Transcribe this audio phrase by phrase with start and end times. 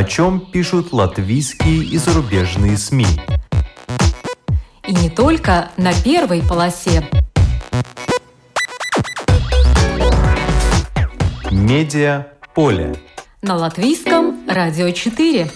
[0.00, 3.04] о чем пишут латвийские и зарубежные СМИ.
[4.88, 7.06] И не только на первой полосе.
[11.50, 12.94] Медиа поле.
[13.42, 15.50] На латвийском радио 4.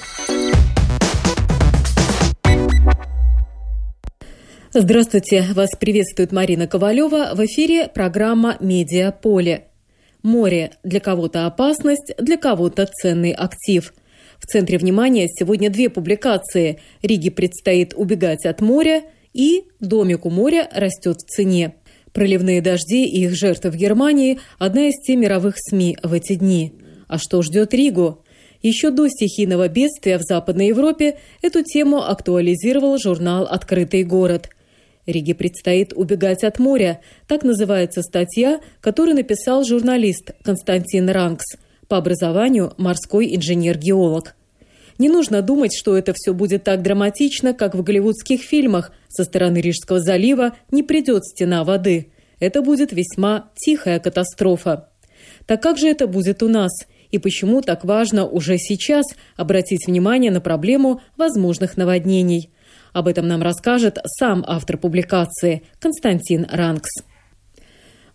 [4.74, 5.46] Здравствуйте!
[5.54, 7.30] Вас приветствует Марина Ковалева.
[7.34, 9.68] В эфире программа «Медиа поле».
[10.22, 13.90] Море– для кого-то опасность, для кого-то ценный актив.
[14.38, 16.80] В центре внимания сегодня две публикации.
[17.02, 19.02] Риге предстоит убегать от моря
[19.32, 21.74] и «Домик у моря растет в цене».
[22.12, 26.72] Проливные дожди и их жертвы в Германии– одна из тем мировых СМИ в эти дни.
[27.08, 28.24] А что ждет Ригу?
[28.62, 34.48] Еще до стихийного бедствия в Западной Европе эту тему актуализировал журнал «Открытый город».
[35.06, 37.00] Риге предстоит убегать от моря.
[37.26, 41.56] Так называется статья, которую написал журналист Константин Ранкс,
[41.88, 44.34] по образованию морской инженер-геолог.
[44.98, 48.92] Не нужно думать, что это все будет так драматично, как в голливудских фильмах.
[49.08, 52.12] Со стороны Рижского залива не придет стена воды.
[52.38, 54.88] Это будет весьма тихая катастрофа.
[55.46, 56.72] Так как же это будет у нас?
[57.10, 59.04] И почему так важно уже сейчас
[59.36, 62.50] обратить внимание на проблему возможных наводнений?
[62.92, 66.90] Об этом нам расскажет сам автор публикации Константин Ранкс.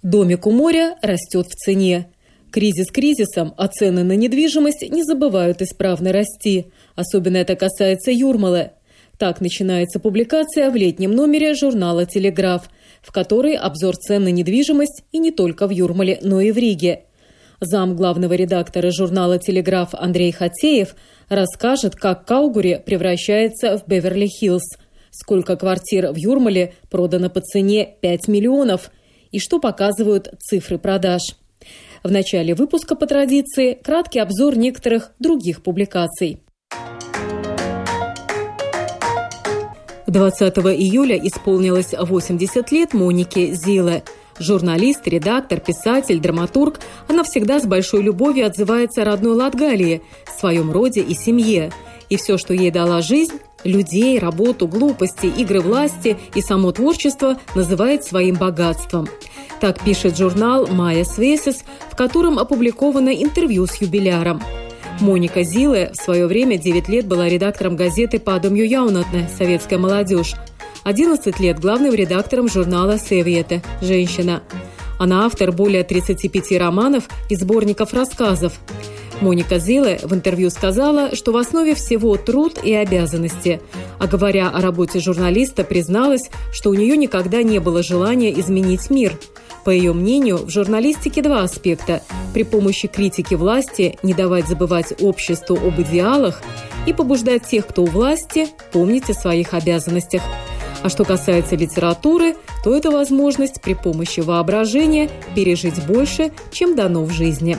[0.01, 2.09] Домик у моря растет в цене.
[2.51, 6.71] Кризис кризисом, а цены на недвижимость не забывают исправно расти.
[6.95, 8.71] Особенно это касается Юрмалы.
[9.19, 12.69] Так начинается публикация в летнем номере журнала «Телеграф»,
[13.01, 17.03] в которой обзор цен на недвижимость и не только в Юрмале, но и в Риге.
[17.61, 20.95] Зам главного редактора журнала «Телеграф» Андрей Хатеев
[21.27, 24.63] расскажет, как Каугури превращается в Беверли-Хиллз,
[25.11, 28.89] сколько квартир в Юрмале продано по цене 5 миллионов
[29.31, 31.21] и что показывают цифры продаж.
[32.03, 36.41] В начале выпуска по традиции краткий обзор некоторых других публикаций.
[40.07, 44.03] 20 июля исполнилось 80 лет Монике Зиле–
[44.39, 50.01] Журналист, редактор, писатель, драматург, она всегда с большой любовью отзывается о родной Латгалии,
[50.37, 51.71] своем роде и семье.
[52.09, 58.05] И все, что ей дала жизнь, людей, работу, глупости, игры власти и само творчество называет
[58.05, 59.09] своим богатством.
[59.59, 64.41] Так пишет журнал «Майя Свесис», в котором опубликовано интервью с юбиляром.
[65.01, 70.35] Моника Зиле в свое время 9 лет была редактором газеты «Падомью Яунатне» «Советская молодежь»,
[70.83, 74.43] 11 лет главным редактором журнала «Севьете» «Женщина».
[74.97, 78.53] Она автор более 35 романов и сборников рассказов.
[79.21, 83.61] Моника Зиле в интервью сказала, что в основе всего труд и обязанности.
[83.97, 89.13] А говоря о работе журналиста, призналась, что у нее никогда не было желания изменить мир.
[89.63, 92.01] По ее мнению, в журналистике два аспекта.
[92.33, 96.41] При помощи критики власти не давать забывать обществу об идеалах
[96.85, 100.21] и побуждать тех, кто у власти, помнить о своих обязанностях–
[100.81, 107.11] а что касается литературы, то это возможность при помощи воображения пережить больше, чем дано в
[107.11, 107.57] жизни.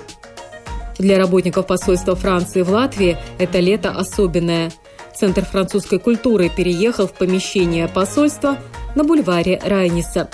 [0.99, 4.71] Для работников посольства Франции в Латвии это лето особенное.
[5.15, 8.59] Центр французской культуры переехал в помещение посольства
[8.94, 10.31] на бульваре Райниса.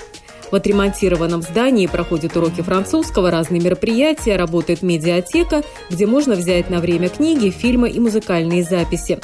[0.51, 7.09] В отремонтированном здании проходят уроки французского, разные мероприятия, работает медиатека, где можно взять на время
[7.09, 9.19] книги, фильмы и музыкальные записи.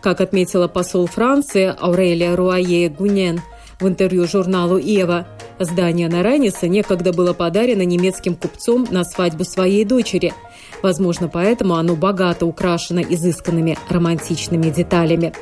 [0.00, 3.40] Как отметила посол Франции Аурелия Руае Гунен
[3.80, 5.26] в интервью журналу «Ева»,
[5.58, 10.34] здание на Ранисе некогда было подарено немецким купцом на свадьбу своей дочери.
[10.82, 15.32] Возможно, поэтому оно богато украшено изысканными романтичными деталями.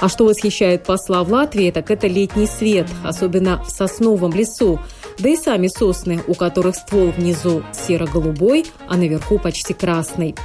[0.00, 4.78] А что восхищает посла в Латвии, так это летний свет, особенно в сосновом лесу,
[5.18, 10.36] да и сами сосны, у которых ствол внизу серо-голубой, а наверху почти красный.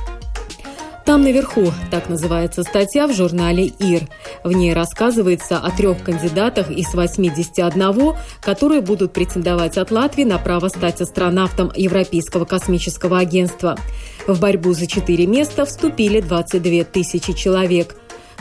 [1.05, 4.07] Там наверху, так называется статья в журнале «Ир».
[4.43, 10.69] В ней рассказывается о трех кандидатах из 81, которые будут претендовать от Латвии на право
[10.69, 13.77] стать астронавтом Европейского космического агентства.
[14.27, 17.95] В борьбу за четыре места вступили 22 тысячи человек.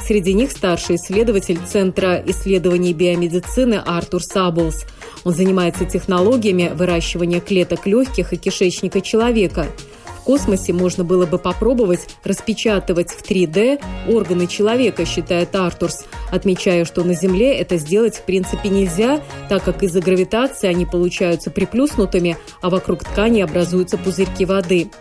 [0.04, 4.84] Среди них старший исследователь Центра исследований биомедицины Артур Саблс.
[5.24, 9.66] Он занимается технологиями выращивания клеток легких и кишечника человека–
[10.22, 17.02] в космосе можно было бы попробовать распечатывать в 3D органы человека, считает Артурс, отмечая, что
[17.02, 22.70] на Земле это сделать в принципе нельзя, так как из-за гравитации они получаются приплюснутыми, а
[22.70, 24.92] вокруг ткани образуются пузырьки воды.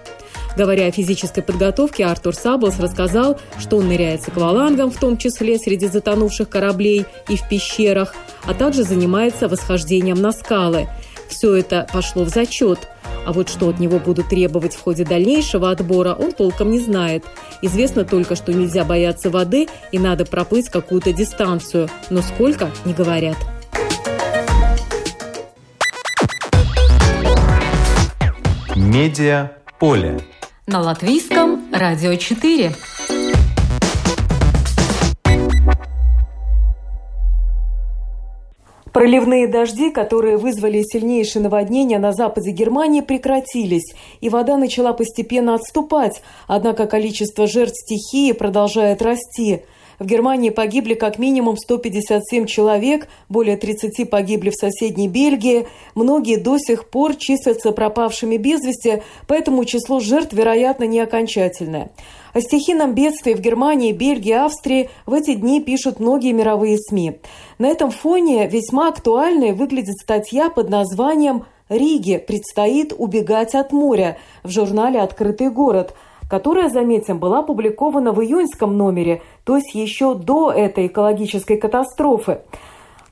[0.57, 5.57] Говоря о физической подготовке, Артур Саблс рассказал, что он ныряет с аквалангом, в том числе
[5.57, 8.13] среди затонувших кораблей и в пещерах,
[8.45, 10.87] а также занимается восхождением на скалы.
[11.29, 12.79] Все это пошло в зачет–
[13.25, 17.23] А вот что от него будут требовать в ходе дальнейшего отбора, он толком не знает.
[17.61, 21.89] Известно только, что нельзя бояться воды и надо проплыть какую-то дистанцию.
[22.09, 23.37] Но сколько– не говорят.
[28.75, 30.19] Медиа поле.
[30.71, 32.71] На латвийском радио 4.
[38.93, 46.21] Проливные дожди, которые вызвали сильнейшие наводнения на западе Германии, прекратились, и вода начала постепенно отступать,
[46.47, 49.63] однако количество жертв стихии продолжает расти.
[50.01, 55.67] В Германии погибли как минимум 157 человек, более 30 погибли в соседней Бельгии.
[55.93, 61.91] Многие до сих пор числятся пропавшими без вести, поэтому число жертв, вероятно, не окончательное.
[62.33, 67.19] О стихийном бедствии в Германии, Бельгии, Австрии в эти дни пишут многие мировые СМИ.
[67.59, 74.49] На этом фоне весьма актуальной выглядит статья под названием «Риге предстоит убегать от моря» в
[74.49, 75.93] журнале «Открытый город»,
[76.31, 82.39] которая, заметим, была опубликована в июньском номере, то есть еще до этой экологической катастрофы.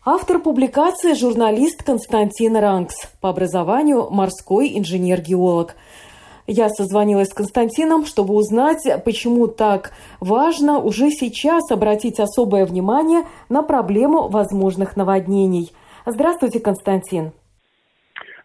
[0.06, 5.75] Автор публикации– журналист Константин Ранкс, по образованию морской инженер-геолог.
[6.48, 13.63] Я созвонилась с Константином, чтобы узнать, почему так важно уже сейчас обратить особое внимание на
[13.63, 15.74] проблему возможных наводнений.
[16.06, 17.33] Здравствуйте, Константин.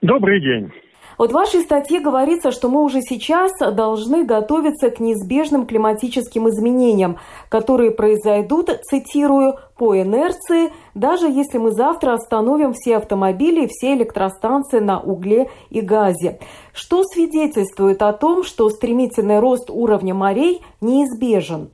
[0.03, 0.73] Добрый день.
[1.19, 7.19] Вот в вашей статье говорится, что мы уже сейчас должны готовиться к неизбежным климатическим изменениям,
[7.49, 14.79] которые произойдут, цитирую, по инерции, даже если мы завтра остановим все автомобили и все электростанции
[14.79, 16.39] на угле и газе.
[16.73, 21.71] Что свидетельствует о том, что стремительный рост уровня морей неизбежен?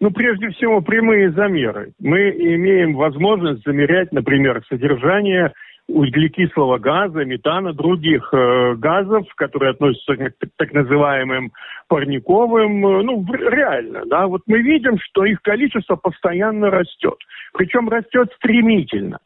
[0.00, 1.92] Ну, прежде всего, прямые замеры.
[1.98, 5.52] Мы имеем возможность замерять, например, содержание
[5.88, 11.52] углекислого газа, метана, других э, газов, которые относятся к так называемым
[11.88, 17.16] парниковым, э, ну, реально, да, вот мы видим, что их количество постоянно растет,
[17.52, 19.18] причем растет стремительно.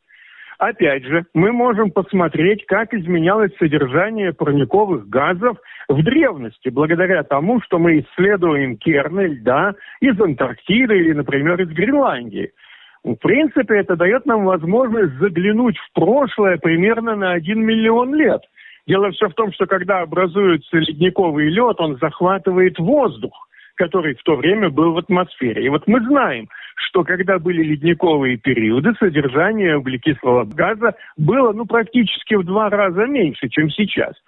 [0.59, 5.57] Опять же, мы можем посмотреть, как изменялось содержание парниковых газов
[5.89, 12.53] в древности, благодаря тому, что мы исследуем керны льда из Антарктиды или, например, из Гренландии.
[13.03, 18.43] В принципе, это дает нам возможность заглянуть в прошлое примерно на 1 миллион лет.
[18.87, 24.37] Дело все в том, что когда образуется ледниковый лед, он захватывает воздух, который в то
[24.37, 25.65] время был в атмосфере.
[25.65, 32.35] И вот мы знаем, что когда были ледниковые периоды, содержание углекислого газа было ну, практически
[32.35, 34.15] в два раза меньше, чем сейчас–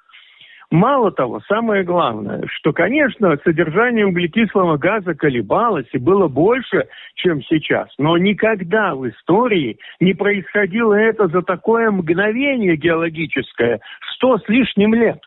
[0.73, 7.91] Мало того, самое главное, что, конечно, содержание углекислого газа колебалось и было больше, чем сейчас,
[7.99, 13.81] но никогда в истории не происходило это за такое мгновение геологическое,
[14.15, 15.21] сто с лишним лет.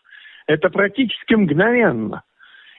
[0.48, 2.22] Это практически мгновенно.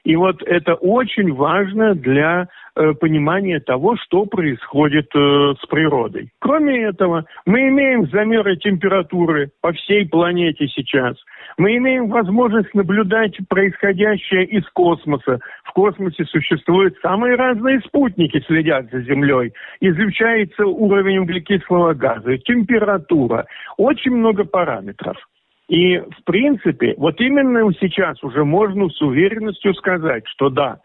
[0.08, 6.30] И вот это очень важно для э, понимания того, что происходит э, с природой.
[6.40, 11.18] Кроме этого, мы имеем замеры температуры по всей планете сейчас.
[11.58, 15.40] Мы имеем возможность наблюдать происходящее из космоса.
[15.66, 19.52] В космосе существуют самые разные спутники, следят за Землей.
[19.82, 23.46] Изучается уровень углекислого газа, температура,
[23.76, 25.18] очень много параметров.
[25.70, 30.80] И, в принципе, вот именно сейчас уже можно с уверенностью сказать, что да,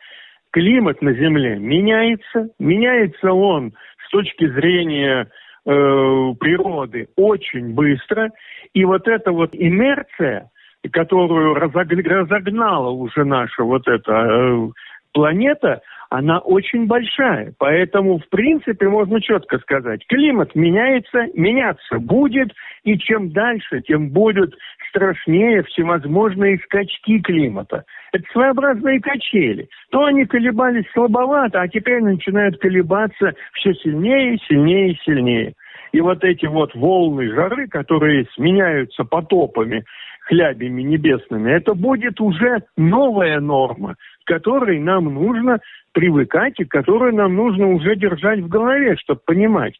[0.50, 3.72] климат на Земле меняется, меняется он
[4.04, 5.28] с точки зрения
[5.64, 8.30] э, природы очень быстро,
[8.74, 10.50] и вот эта вот инерция,
[10.90, 14.68] которую разогнала уже наша вот эта э,
[15.12, 15.80] планета,
[16.12, 17.54] она очень большая.
[17.58, 22.52] Поэтому, в принципе, можно четко сказать, климат меняется, меняться будет,
[22.84, 24.54] и чем дальше, тем будут
[24.90, 27.84] страшнее всевозможные скачки климата.
[28.12, 29.68] Это своеобразные качели.
[29.90, 35.54] То они колебались слабовато, а теперь начинают колебаться все сильнее, сильнее сильнее.
[35.92, 39.84] И вот эти вот волны жары, которые сменяются потопами,
[40.26, 45.60] хлябями небесными, это будет уже новая норма, которой нам нужно
[45.92, 49.74] привыкать и которую нам нужно уже держать в голове, чтобы понимать,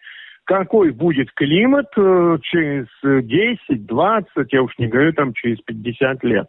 [0.45, 6.47] какой будет климат э, через 10, 20, я уж не говорю там через 50 лет.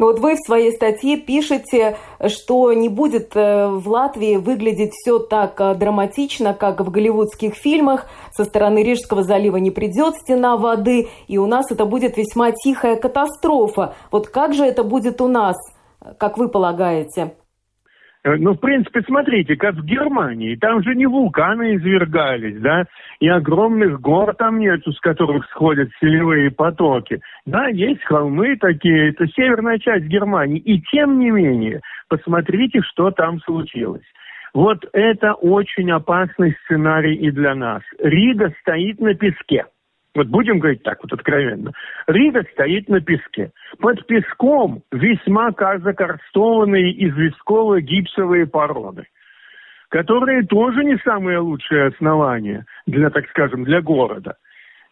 [0.00, 5.18] Но вот вы в своей статье пишете, что не будет э, в Латвии выглядеть все
[5.18, 8.06] так э, драматично, как в голливудских фильмах.
[8.32, 12.96] Со стороны Рижского залива не придет стена воды, и у нас это будет весьма тихая
[12.96, 13.94] катастрофа.
[14.10, 15.56] Вот как же это будет у нас,
[16.18, 17.34] как вы полагаете?
[18.22, 20.56] Э, ну, в принципе, смотрите, как в Германии.
[20.56, 22.84] Там же не вулканы извергались, да,
[23.18, 27.20] и огромных гор там нету, с которых сходят селевые потоки.
[27.46, 30.58] Да, есть холмы такие, это северная часть Германии.
[30.58, 34.04] И тем не менее, посмотрите, что там случилось.
[34.52, 37.82] Вот это очень опасный сценарий и для нас.
[38.00, 39.66] Рига стоит на песке.
[40.14, 41.72] Вот будем говорить так вот откровенно.
[42.06, 43.52] Рига стоит на песке.
[43.78, 49.04] Под песком весьма закарстованные известковые гипсовые породы,
[49.88, 54.34] которые тоже не самые лучшие основания для, так скажем, для города,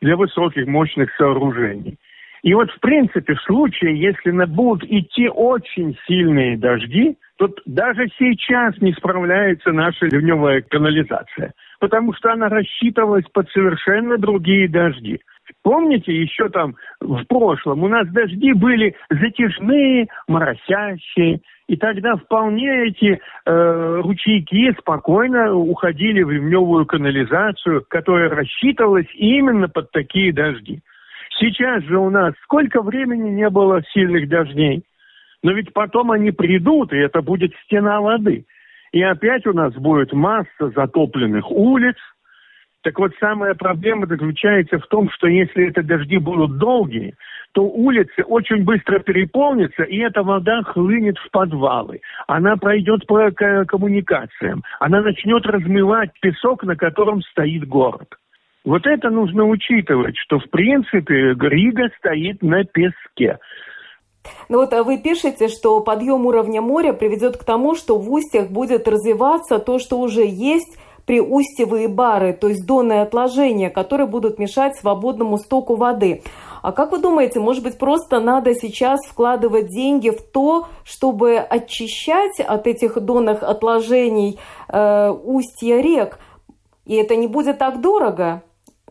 [0.01, 1.99] для высоких мощных сооружений.
[2.43, 8.81] И вот, в принципе, в случае, если будут идти очень сильные дожди, то даже сейчас
[8.81, 15.21] не справляется наша ливневая канализация– потому что она рассчитывалась под совершенно другие дожди.
[15.63, 23.19] Помните, еще там в прошлом у нас дожди были затяжные, моросящие, и тогда вполне эти
[23.47, 30.81] э, ручейки спокойно уходили в ливневую канализацию, которая рассчитывалась именно под такие дожди.
[31.39, 34.83] Сейчас же у нас сколько времени не было сильных дождей,
[35.43, 38.45] но ведь потом они придут, и это будет стена воды.
[38.93, 41.97] И опять у нас будет масса затопленных улиц.
[42.83, 47.15] Так вот, самая проблема заключается в том, что если это дожди будут долгие,
[47.53, 52.01] то улицы очень быстро переполнятся, и эта вода хлынет в подвалы.
[52.27, 54.63] Она пройдет по коммуникациям.
[54.81, 58.09] Она начнет размывать песок, на котором стоит город.
[58.69, 63.39] Вот это нужно учитывать, что в принципе Рига стоит на песке.
[64.51, 68.51] Ну вот а вы пишете, что подъем уровня моря приведет к тому, что в устьях
[68.51, 74.77] будет развиваться то, что уже есть приустьевые бары, то есть донные отложения, которые будут мешать
[74.77, 76.23] свободному стоку воды.
[76.61, 82.39] А как вы думаете, может быть, просто надо сейчас вкладывать деньги в то, чтобы очищать
[82.39, 86.19] от этих донных отложений э, устья рек?
[86.85, 88.43] И это не будет так дорого?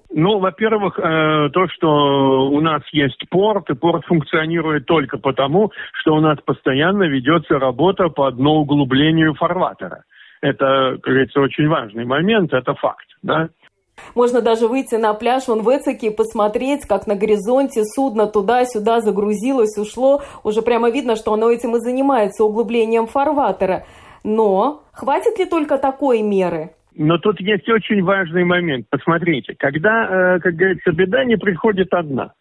[0.09, 6.15] Ну, во-первых, э, то, что у нас есть порт, и порт функционирует только потому, что
[6.15, 10.03] у нас постоянно ведется работа по углублению фарватера.
[10.41, 13.49] Это, как говорится, очень важный момент, это факт, да.
[14.15, 19.01] Можно даже выйти на пляж вон в Эцике и посмотреть, как на горизонте судно туда-сюда
[19.01, 20.21] загрузилось, ушло.
[20.43, 23.85] Уже прямо видно, что оно этим и занимается, углублением фарватера.
[24.23, 26.75] Но хватит ли только такой меры?
[26.97, 28.87] Но тут есть очень важный момент.
[28.89, 32.33] Посмотрите, когда, э, как говорится, беда не приходит одна.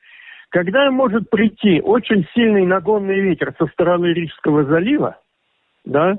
[0.48, 5.18] Когда может прийти очень сильный нагонный ветер со стороны Рижского залива,
[5.84, 6.16] да,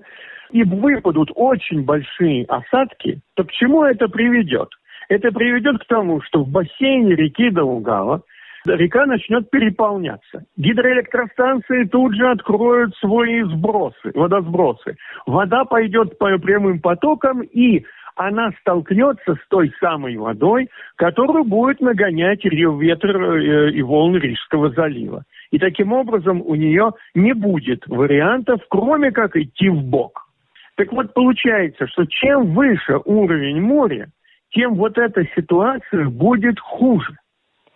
[0.51, 4.69] и выпадут очень большие осадки, то к чему это приведет?
[5.09, 8.21] Это приведет к тому, что в бассейне реки Даугава
[8.65, 10.43] река начнет переполняться.
[10.57, 14.95] Гидроэлектростанции тут же откроют свои сбросы, водосбросы.
[15.25, 17.85] Вода пойдет по прямым потокам, и
[18.17, 25.23] она столкнется с той самой водой, которую будет нагонять ветер э, и волны Рижского залива.
[25.51, 30.27] И таким образом у нее не будет вариантов, кроме как идти в бок.
[30.75, 34.09] Так вот, получается, что чем выше уровень моря,
[34.51, 37.17] тем вот эта ситуация будет хуже.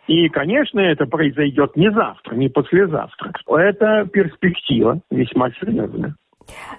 [0.08, 3.32] И, конечно, это произойдет не завтра, не послезавтра.
[3.48, 6.16] Это перспектива весьма серьезная.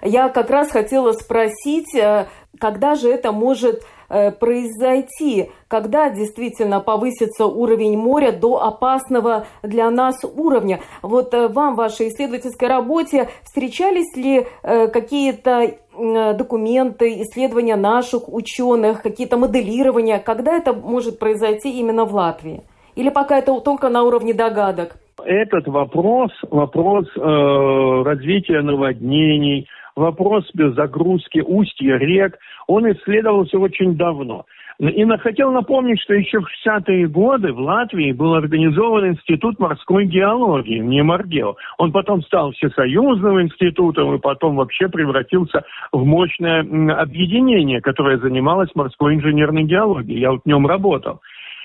[0.01, 2.27] Я как раз хотела спросить, э,
[2.59, 10.23] когда же это может э, произойти, когда действительно повысится уровень моря до опасного для нас
[10.23, 10.81] уровня.
[11.01, 19.37] Вот э, вам в вашей исследовательской работе встречались ли какие-то документы, исследования наших ученых, какие-то
[19.37, 22.63] моделирования, когда это может произойти именно в Латвии?
[22.95, 24.97] Или пока это только на уровне догадок?
[25.25, 32.37] Этот вопрос, вопрос э, развития наводнений, вопрос загрузки устья рек,
[32.67, 34.45] он исследовался очень давно.
[34.79, 40.79] И хотел напомнить, что еще в 60-е годы в Латвии был организован Институт морской геологии,
[40.79, 41.55] не Моргео.
[41.77, 46.61] Он потом стал всесоюзным институтом и потом вообще превратился в мощное
[46.95, 50.19] объединение, которое занималось морской инженерной геологией.
[50.19, 51.21] Я вот в нем работал.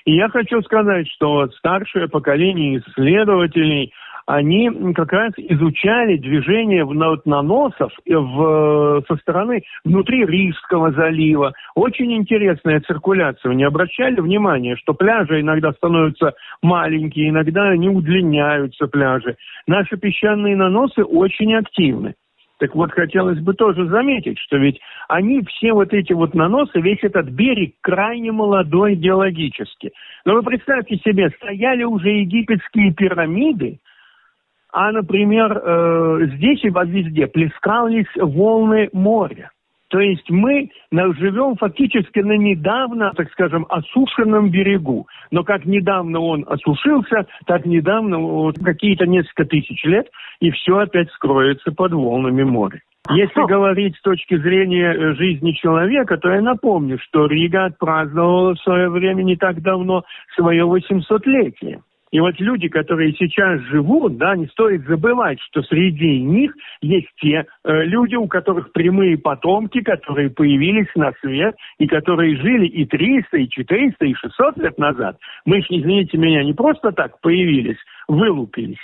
[0.08, 3.92] И я хочу сказать, что старшее поколение исследователей,
[4.24, 6.86] они как раз изучали движение
[7.26, 11.52] наносов в, со стороны внутри Рижского залива.
[11.74, 13.52] Очень интересная циркуляция.
[13.52, 19.36] Не обращали внимания, что пляжи иногда становятся маленькие, иногда они удлиняются пляжи.
[19.66, 22.14] Наши песчаные наносы очень активны.
[22.58, 27.02] Так вот, хотелось бы тоже заметить, что ведь они все вот эти вот наносы, весь
[27.02, 29.92] этот берег крайне молодой геологически.
[30.24, 33.78] Но вы представьте себе, стояли уже египетские пирамиды,
[34.70, 39.50] а, например, э, здесь и везде плескались волны моря.
[39.88, 45.06] То есть мы живем фактически на недавно, так скажем, осушенном берегу.
[45.30, 50.08] Но как недавно он осушился, так недавно, вот, какие-то несколько тысяч лет,
[50.40, 52.80] и все опять скроется под волнами моря.
[53.10, 58.60] Если говорить с точки зрения э, жизни человека, то я напомню, что Рига отпраздновала в
[58.60, 60.04] свое время не так давно
[60.36, 61.80] свое 800-летие.
[62.10, 67.44] И вот люди, которые сейчас живут, да, не стоит забывать, что среди них есть те
[67.64, 73.36] э, люди, у которых прямые потомки, которые появились на свет и которые жили и 300,
[73.36, 75.18] и 400, и 600 лет назад.
[75.44, 78.78] Мы извините меня, не просто так появились, вылупились,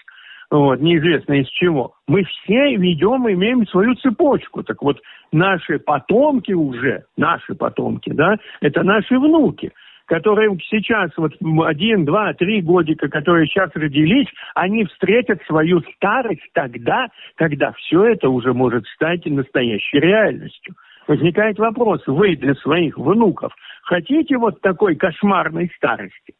[0.50, 1.94] вот, неизвестно из чего.
[2.06, 4.62] Мы все ведем, имеем свою цепочку.
[4.62, 5.00] Так вот,
[5.32, 9.72] наши потомки уже, наши потомки, да, это наши внуки–
[10.06, 11.32] которые сейчас, вот
[11.66, 18.28] один, два, три годика, которые сейчас родились, они встретят свою старость тогда, когда все это
[18.28, 20.74] уже может стать настоящей реальностью.
[21.06, 26.34] Возникает вопрос, вы для своих внуков хотите вот такой кошмарной старости?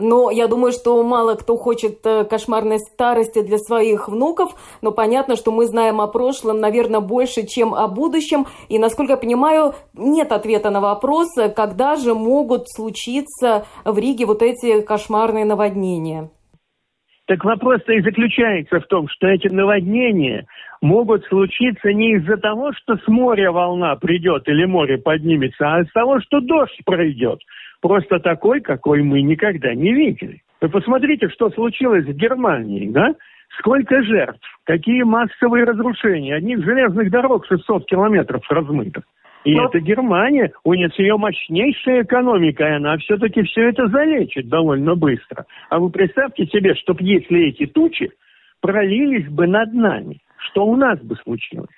[0.00, 5.34] Но я думаю, что мало кто хочет э, кошмарной старости для своих внуков, но понятно,
[5.34, 8.46] что мы знаем о прошлом, наверное, больше, чем о будущем.
[8.68, 14.40] И, насколько я понимаю, нет ответа на вопрос, когда же могут случиться в Риге вот
[14.40, 16.30] эти кошмарные наводнения.
[17.26, 20.46] Так вопрос-то и заключается в том, что эти наводнения
[20.80, 25.92] могут случиться не из-за того, что с моря волна придет или море поднимется, а из-за
[25.92, 27.40] того, что дождь пройдет
[27.80, 30.42] просто такой, какой мы никогда не видели.
[30.60, 33.14] Вы посмотрите, что случилось в Германии, да?
[33.58, 36.34] Сколько жертв, какие массовые разрушения.
[36.34, 39.02] Одних железных дорог 600 километров размыто.
[39.44, 39.66] И Но...
[39.66, 45.46] это Германия, у нее ее мощнейшая экономика, и она все-таки все это залечит довольно быстро.
[45.70, 48.10] А вы представьте себе, что если эти тучи
[48.60, 51.68] пролились бы над нами, что у нас бы случилось?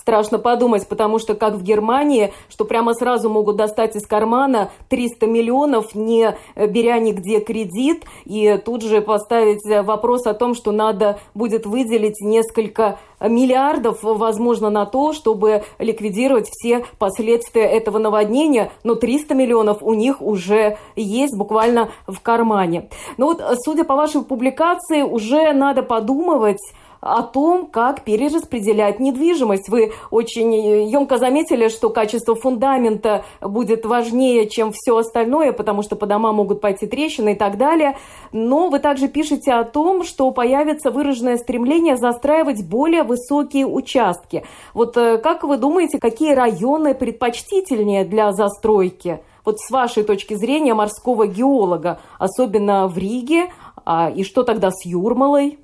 [0.00, 5.26] Страшно подумать, потому что, как в Германии, что прямо сразу могут достать из кармана 300
[5.26, 11.66] миллионов, не беря нигде кредит, и тут же поставить вопрос о том, что надо будет
[11.66, 19.82] выделить несколько миллиардов, возможно, на то, чтобы ликвидировать все последствия этого наводнения, но 300 миллионов
[19.82, 22.88] у них уже есть буквально в кармане.
[23.16, 26.60] Но вот, судя по вашей публикации, уже надо подумывать,
[27.00, 29.68] о том, как перераспределять недвижимость.
[29.68, 30.54] Вы очень
[30.88, 36.60] емко заметили, что качество фундамента будет важнее, чем все остальное, потому что по домам могут
[36.60, 37.96] пойти трещины и так далее.
[38.32, 44.44] Но вы также пишете о том, что появится выраженное стремление застраивать более высокие участки.
[44.74, 49.20] Вот э, как вы думаете, какие районы предпочтительнее для застройки?
[49.44, 53.46] Вот с вашей точки зрения морского геолога, особенно в Риге,
[53.84, 55.58] а, и что тогда с Юрмалой?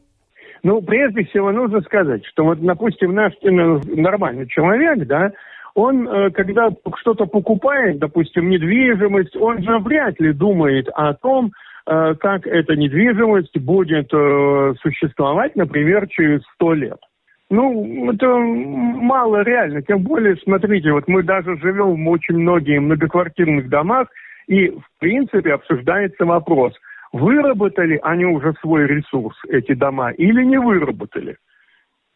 [0.64, 5.30] Ну, прежде всего нужно сказать, что вот, допустим, наш нормальный человек, да,
[5.74, 11.52] он, э, когда что-то покупает, допустим, недвижимость, он же вряд ли думает о том,
[11.86, 16.98] э, как эта недвижимость будет э, существовать, например, через сто лет.
[17.50, 19.82] Ну, это мало реально.
[19.82, 24.08] Тем более, смотрите, вот мы даже живем в очень многих многоквартирных домах,
[24.46, 26.72] и, в принципе, обсуждается вопрос–
[27.14, 31.36] выработали они уже свой ресурс, эти дома, или не выработали.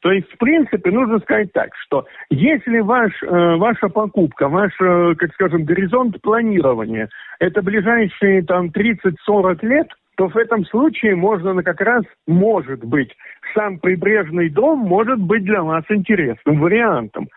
[0.00, 5.14] То есть, в принципе, нужно сказать так, что если ваш, э, ваша покупка, ваш, э,
[5.16, 7.08] как скажем, горизонт планирования,
[7.38, 13.14] это ближайшие там 30-40 лет, то в этом случае можно на как раз, может быть,
[13.54, 17.28] сам прибрежный дом может быть для вас интересным вариантом.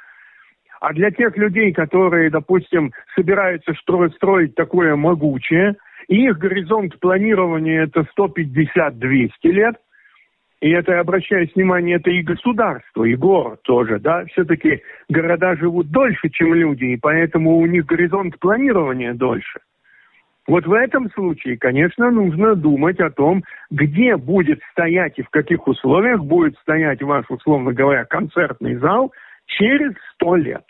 [0.80, 5.76] А для тех людей, которые, допустим, собираются строить, строить такое могучее–
[6.08, 9.76] их горизонт планирования это 150-200 лет.
[10.62, 14.26] И это, обращаясь внимание, это и государство, и город тоже, да.
[14.26, 19.60] Все-таки города живут дольше, чем люди, и поэтому у них горизонт планирования дольше.
[20.48, 25.68] Вот в этом случае, конечно, нужно думать о том, где будет стоять и в каких
[25.68, 29.12] условиях будет стоять ваш, условно говоря, концертный зал
[29.46, 30.66] через сто лет.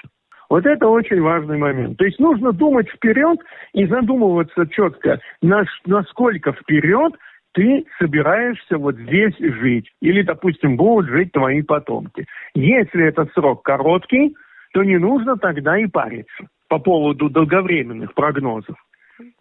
[0.51, 1.97] Вот это очень важный момент.
[1.97, 3.39] То есть нужно думать вперед
[3.71, 7.13] и задумываться четко, на, насколько вперед
[7.53, 9.89] ты собираешься вот здесь жить.
[10.01, 12.25] Или, допустим, будут жить твои потомки.
[12.53, 14.35] Если этот срок короткий,
[14.73, 18.75] то не нужно тогда и париться по поводу долговременных прогнозов.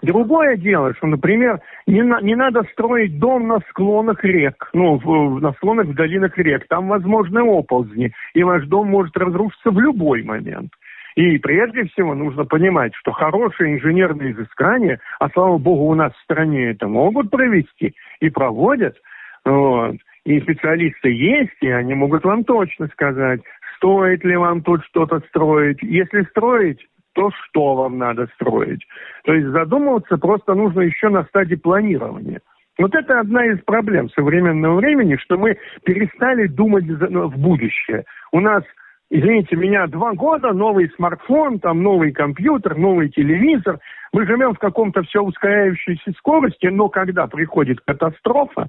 [0.03, 5.41] Другое дело, что, например, не, на, не надо строить дом на склонах рек, ну, в,
[5.41, 6.69] на склонах в долинах рек.
[6.69, 10.71] Там возможны оползни, и ваш дом может разрушиться в любой момент.
[11.17, 16.23] И прежде всего нужно понимать, что хорошие инженерные изыскания, а слава богу, у нас в
[16.23, 18.97] стране это могут провести и проводят,
[19.45, 19.97] вот.
[20.25, 23.41] И специалисты есть, и они могут вам точно сказать,
[23.77, 25.83] стоит ли вам тут что-то строить.
[25.83, 28.87] Если строить, то что вам надо строить.
[29.25, 32.41] То есть задумываться просто нужно еще на стадии планирования.
[32.79, 38.05] Вот это одна из проблем современного времени, что мы перестали думать ну, в будущее.
[38.33, 38.63] У нас,
[39.11, 43.79] извините меня, два года, новый смартфон, там новый компьютер, новый телевизор.
[44.13, 48.69] Мы живем в каком-то все ускоряющейся скорости, но когда приходит катастрофа,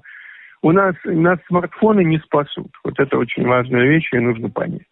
[0.62, 2.70] у нас, нас смартфоны не спасут.
[2.84, 4.82] Вот это очень важная вещь, и нужно понять.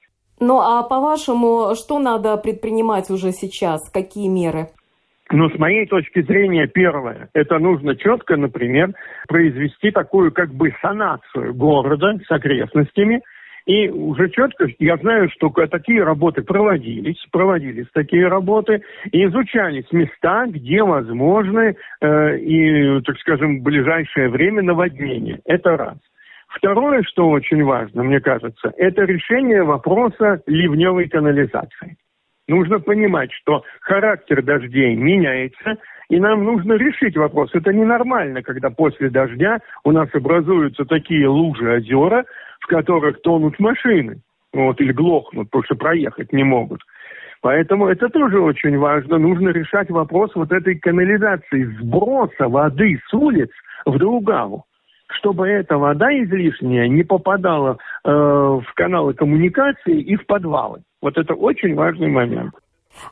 [0.40, 3.90] Ну а по-вашему, что надо предпринимать уже сейчас?
[3.90, 4.68] Какие меры?
[5.32, 8.94] Ну, с моей точки зрения, первое, это нужно четко, например,
[9.28, 13.22] произвести такую как бы санацию города с окрестностями.
[13.66, 20.46] И уже четко, я знаю, что такие работы проводились, проводились такие работы, и изучались места,
[20.46, 25.40] где возможны э, и, так скажем, в ближайшее время наводнения.
[25.44, 25.98] Это раз.
[26.48, 31.96] Второе, что очень важно, мне кажется, это решение вопроса ливневой канализации.
[32.48, 35.76] Нужно понимать, что характер дождей меняется,
[36.10, 37.50] и нам нужно решить вопрос.
[37.54, 42.24] Это ненормально, когда после дождя у нас образуются такие лужи, озера,
[42.58, 44.20] в которых тонут машины,
[44.52, 46.80] вот, или глохнут, потому что проехать не могут.
[47.42, 49.18] Поэтому это тоже очень важно.
[49.18, 53.50] Нужно решать вопрос вот этой канализации, сброса воды с улиц
[53.86, 54.64] в Другаву
[55.18, 60.82] чтобы эта вода излишняя не попадала э, в каналы коммуникации и в подвалы.
[61.02, 62.54] Вот это очень важный момент.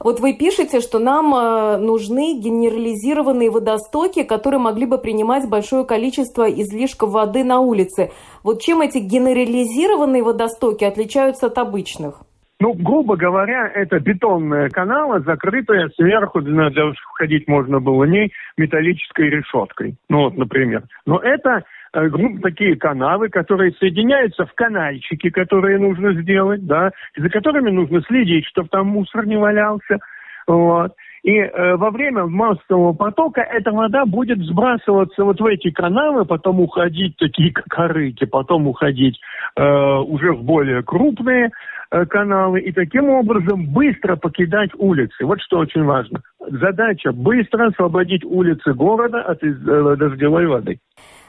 [0.01, 6.49] Вот вы пишете, что нам э, нужны генерализированные водостоки, которые могли бы принимать большое количество
[6.51, 8.11] излишков воды на улице.
[8.43, 12.23] Вот чем эти генерализированные водостоки отличаются от обычных?
[12.61, 16.71] Ну, грубо говоря, это бетонная канала, закрытая сверху, для
[17.13, 19.95] входить можно было не металлической решеткой.
[20.09, 20.83] Ну, вот, например.
[21.07, 28.03] Но это такие канавы, которые соединяются в канальчики, которые нужно сделать, да, за которыми нужно
[28.03, 29.99] следить, чтобы там мусор не валялся.
[30.47, 30.93] Вот.
[31.23, 36.61] И э, во время массового потока эта вода будет сбрасываться вот в эти канавы, потом
[36.61, 39.21] уходить такие как орыки, потом уходить
[39.57, 41.51] э, уже в более крупные
[41.91, 45.27] э, каналы и таким образом быстро покидать улицы.
[45.27, 46.23] Вот что очень важно.
[46.41, 49.53] Задача быстро освободить улицы города от э,
[49.97, 50.79] дождевой воды.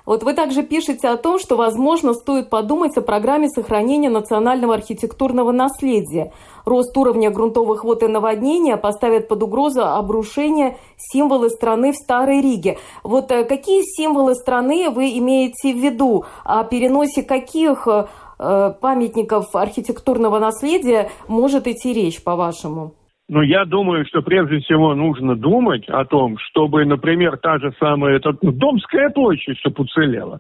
[0.06, 5.52] Вот вы также пишете о том, что, возможно, стоит подумать о программе сохранения национального архитектурного
[5.52, 6.34] наследия.
[6.66, 12.78] Рост уровня грунтовых вод и наводнения поставит под угрозу обрушение символы страны в Старой Риге.
[13.04, 16.26] Вот э, какие символы страны вы имеете в виду?
[16.44, 22.94] О переносе каких э, памятников архитектурного наследия может идти речь, по-вашему?
[23.30, 28.16] Ну, я думаю, что прежде всего нужно думать о том, чтобы, например, та же самая
[28.16, 30.40] эта, ну, Домская площадь, чтобы уцелела,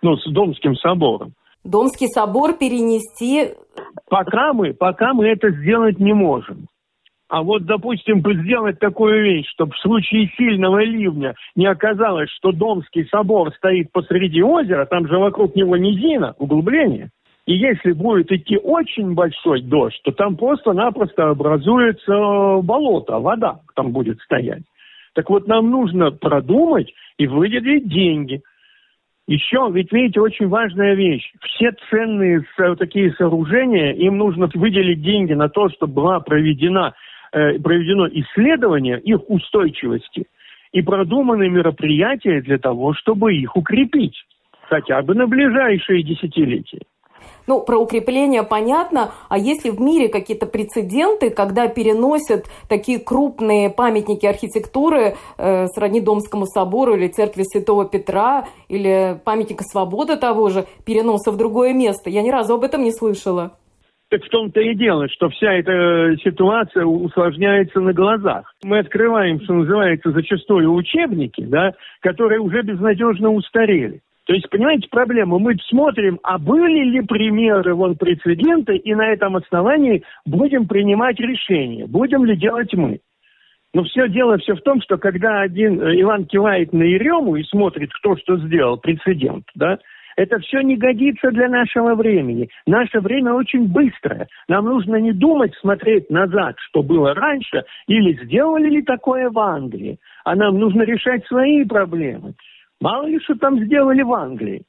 [0.00, 1.34] ну, с Домским собором.
[1.64, 3.54] Домский собор перенести...
[4.08, 6.66] Пока мы, пока мы это сделать не можем.
[7.28, 13.06] А вот, допустим, сделать такую вещь, чтобы в случае сильного ливня не оказалось, что Домский
[13.08, 17.10] собор стоит посреди озера, там же вокруг него низина, углубление–
[17.50, 22.12] и если будет идти очень большой дождь, то там просто-напросто образуется
[22.62, 24.62] болото, вода там будет стоять.
[25.14, 28.40] Так вот, нам нужно продумать и выделить деньги.
[29.26, 31.28] Еще, ведь видите, очень важная вещь.
[31.42, 32.44] Все ценные
[32.78, 36.94] такие сооружения, им нужно выделить деньги на то, чтобы была проведена,
[37.32, 40.26] э, проведено исследование их устойчивости
[40.70, 44.24] и продуманы мероприятия для того, чтобы их укрепить
[44.68, 46.82] хотя бы на ближайшие десятилетия.
[47.46, 53.70] Ну, про укрепление понятно, а есть ли в мире какие-то прецеденты, когда переносят такие крупные
[53.70, 60.66] памятники архитектуры э, сродни Домскому собору или церкви Святого Петра или памятника свободы того же,
[60.84, 62.10] переноса в другое место?
[62.10, 63.52] Я ни разу об этом не слышала.
[64.10, 68.52] Так в том-то и дело, что вся эта ситуация усложняется на глазах.
[68.64, 74.00] Мы открываем, что называется, зачастую учебники, да, которые уже безнадежно устарели.
[74.30, 75.40] То есть, понимаете, проблема.
[75.40, 81.84] Мы смотрим, а были ли примеры, вон, прецеденты, и на этом основании будем принимать решения,
[81.88, 83.00] будем ли делать мы.
[83.74, 87.42] Но все дело все в том, что когда один э, Иван кивает на Ерему и
[87.42, 89.80] смотрит, кто что сделал, прецедент, да,
[90.16, 92.50] это все не годится для нашего времени.
[92.68, 94.28] Наше время очень быстрое.
[94.46, 99.98] Нам нужно не думать, смотреть назад, что было раньше, или сделали ли такое в Англии,
[100.24, 102.34] а нам нужно решать свои проблемы.
[102.80, 104.62] Мало ли что там сделали в Англии.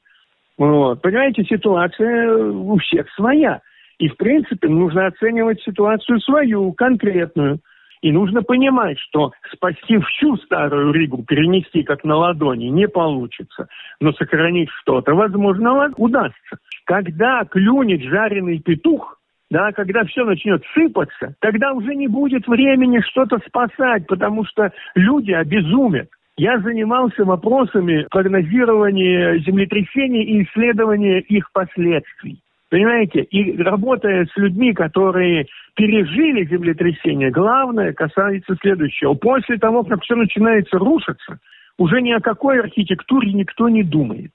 [0.58, 1.00] Вот.
[1.00, 3.60] Понимаете, ситуация у всех своя.
[3.98, 7.60] И, в принципе, нужно оценивать ситуацию свою, конкретную.
[8.02, 13.68] И нужно понимать, что спасти всю старую Ригу, перенести как на ладони, не получится.
[14.00, 16.56] Но сохранить что-то, возможно, удастся.
[16.84, 19.20] Когда клюнет жареный петух,
[19.52, 25.30] да, когда все начнет сыпаться, тогда уже не будет времени что-то спасать, потому что люди
[25.30, 26.08] обезумят.
[26.38, 32.40] Я занимался вопросами прогнозирования землетрясений и исследования их последствий.
[32.70, 33.24] Понимаете?
[33.24, 39.12] И работая с людьми, которые пережили землетрясение, главное касается следующего.
[39.12, 41.38] После того, как все начинается рушиться,
[41.76, 44.32] уже ни о какой архитектуре никто не думает.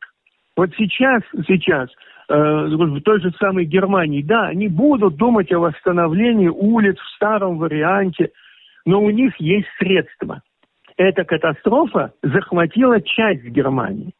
[0.55, 1.89] Вот сейчас, сейчас
[2.29, 7.57] э, в той же самой Германии, да, они будут думать о восстановлении улиц в старом
[7.57, 8.29] варианте,
[8.86, 10.41] но у них есть средства.
[10.97, 14.13] Эта катастрофа захватила часть Германии.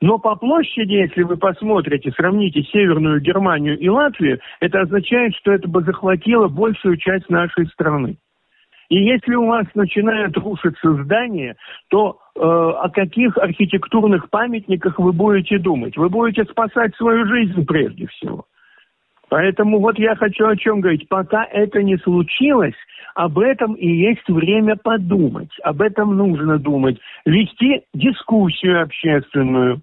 [0.00, 5.68] Но по площади, если вы посмотрите, сравните Северную Германию и Латвию, это означает, что это
[5.68, 8.16] бы захватило большую часть нашей страны.
[8.88, 11.56] И если у вас начинают рушиться здания,
[11.88, 15.96] то э, о каких архитектурных памятниках вы будете думать?
[15.96, 18.44] Вы будете спасать свою жизнь прежде всего.
[19.36, 21.10] Поэтому вот я хочу о чем говорить.
[21.10, 22.72] Пока это не случилось,
[23.14, 25.50] об этом и есть время подумать.
[25.62, 26.96] Об этом нужно думать.
[27.26, 29.82] Вести дискуссию общественную.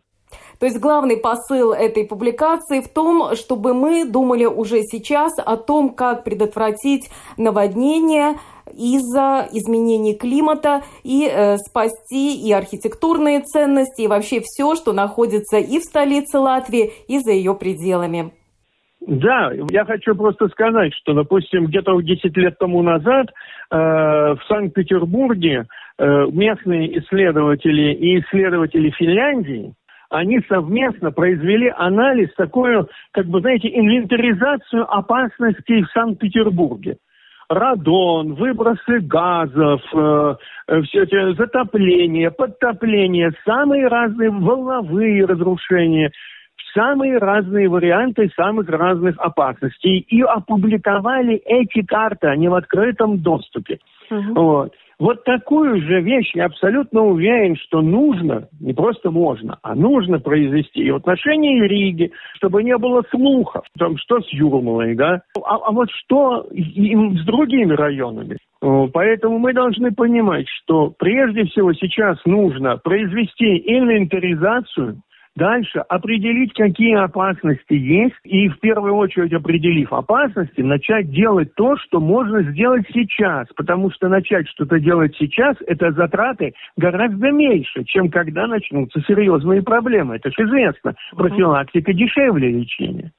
[0.60, 5.94] То есть главный посыл этой публикации в том, чтобы мы думали уже сейчас о том,
[5.94, 8.38] как предотвратить наводнение
[8.76, 15.78] из-за изменений климата и э, спасти и архитектурные ценности, и вообще все, что находится и
[15.78, 18.32] в столице Латвии, и за ее пределами.
[19.08, 23.28] Да, я хочу просто сказать, что, допустим, где-то 10 лет тому назад
[23.70, 25.66] э, в Санкт-Петербурге
[25.98, 29.74] э, местные исследователи и исследователи Финляндии
[30.10, 36.98] они совместно произвели анализ, такую, как бы, знаете, инвентаризацию опасностей в Санкт-Петербурге.
[37.50, 40.36] Радон, выбросы газов, э,
[40.68, 46.12] э, все эти затопления, подтопления, самые разные волновые разрушения,
[46.74, 50.00] самые разные варианты самых разных опасностей.
[50.00, 53.80] И опубликовали эти карты, они в открытом доступе.
[54.12, 54.34] Uh-huh.
[54.36, 54.74] Вот.
[55.00, 60.84] Вот такую же вещь я абсолютно уверен, что нужно, не просто можно, а нужно произвести
[60.84, 65.72] и в отношении Риги, чтобы не было слухов, там, что с Юрмалой, да, а, а
[65.72, 68.38] вот что с другими районами.
[68.94, 75.02] Поэтому мы должны понимать, что прежде всего сейчас нужно произвести инвентаризацию
[75.36, 82.00] Дальше определить, какие опасности есть, и в первую очередь определив опасности, начать делать то, что
[82.00, 88.46] можно сделать сейчас, потому что начать что-то делать сейчас, это затраты гораздо меньше, чем когда
[88.46, 90.18] начнутся серьезные проблемы.
[90.18, 90.94] Это же известно.
[91.16, 93.12] Профилактика дешевле лечения.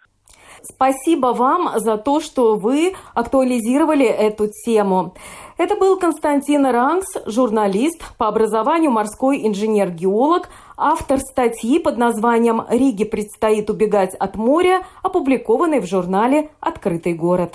[0.65, 5.15] Спасибо вам за то, что вы актуализировали эту тему.
[5.57, 13.71] Это был Константин Ранкс, журналист, по образованию морской инженер-геолог, автор статьи под названием «Риге предстоит
[13.71, 17.55] убегать от моря», опубликованной в журнале «Открытый город».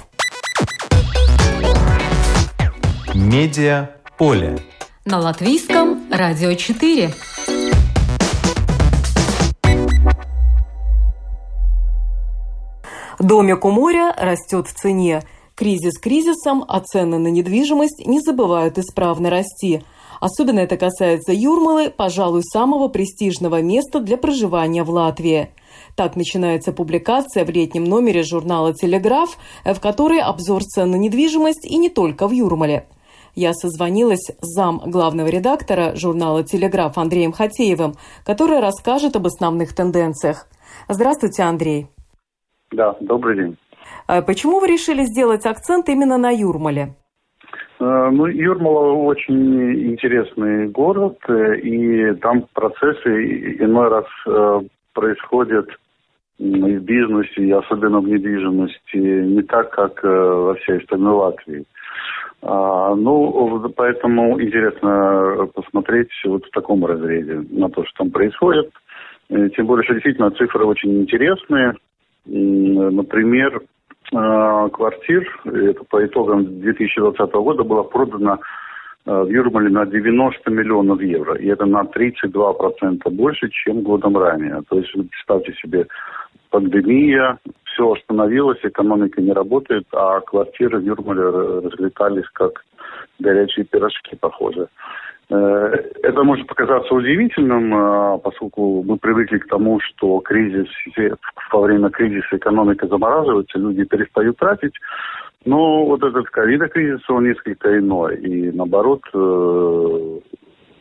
[3.14, 4.60] Медиа поле.
[5.06, 7.12] На латвийском радио 4.
[13.20, 15.24] Домик у моря растет в цене.
[15.54, 19.84] Кризис кризисом, а цены на недвижимость не забывают исправно расти.
[20.22, 25.50] Особенно это касается Юрмалы, пожалуй, самого престижного места для проживания в Латвии.
[25.98, 31.76] Так начинается публикация в летнем номере журнала «Телеграф», в которой обзор цен на недвижимость и
[31.76, 32.88] не только в Юрмале.
[33.36, 40.48] Я созвонилась с зам главного редактора журнала «Телеграф» Андреем Хатеевым, который расскажет об основных тенденциях.
[40.88, 41.88] Здравствуйте, Андрей.
[42.72, 43.58] Да, добрый день.
[44.08, 46.96] А почему вы решили сделать акцент именно на Юрмале?
[47.80, 54.60] Э, ну, Юрмала очень интересный город, э, и там процессы иной раз э,
[54.94, 55.70] происходят
[56.38, 61.66] и в бизнесе, и особенно в недвижимости, не так, как во всей остальной Латвии.
[62.42, 68.72] А, ну, поэтому интересно посмотреть вот в таком разрезе на то, что там происходит.
[69.28, 71.74] Тем более, что действительно цифры очень интересные.
[72.30, 73.62] Например,
[74.14, 78.40] а, квартир, это по итогам 2020 года было продано
[79.06, 81.36] а, в Юрмале на 90 миллионов евро.
[81.36, 84.62] И это на 32% больше, чем годом ранее.
[84.70, 85.88] То есть, представьте себе,
[86.52, 92.64] пандемия, все остановилось, экономика не работает, а квартиры в Юрмале разлетались как
[93.20, 94.68] горячие пирожки, похоже.
[95.30, 100.68] Это может показаться удивительным, поскольку мы привыкли к тому, что кризис,
[101.52, 104.74] во время кризиса экономика замораживается, люди перестают тратить.
[105.46, 108.18] Но вот этот ковид-кризис, он несколько иной.
[108.18, 109.02] И наоборот,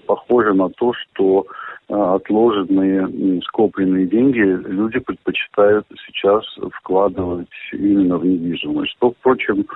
[0.07, 1.47] похоже на то, что
[1.89, 8.93] отложенные, скопленные деньги люди предпочитают сейчас вкладывать именно в недвижимость.
[8.93, 9.67] Что, впрочем,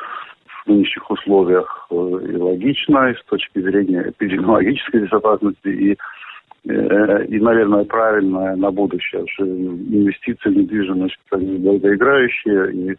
[0.64, 5.96] в нынешних условиях э, и логично, и с точки зрения эпидемиологической безопасности, и,
[6.68, 9.24] э, и наверное, правильно на будущее.
[9.38, 12.96] Инвестиции в недвижимость они долгоиграющие, и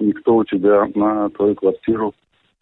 [0.00, 2.14] никто у тебя на твою квартиру